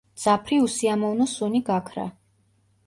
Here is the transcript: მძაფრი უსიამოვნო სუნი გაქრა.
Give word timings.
მძაფრი 0.19 0.57
უსიამოვნო 0.69 1.29
სუნი 1.37 1.63
გაქრა. 1.71 2.09